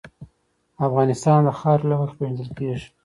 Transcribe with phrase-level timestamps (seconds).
[0.87, 2.87] افغانستان د خاوره له مخې پېژندل کېږي.